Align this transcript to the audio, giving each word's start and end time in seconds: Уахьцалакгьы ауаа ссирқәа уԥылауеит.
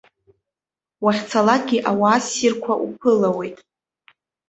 Уахьцалакгьы 1.03 1.79
ауаа 1.89 2.19
ссирқәа 2.23 2.73
уԥылауеит. 2.85 3.57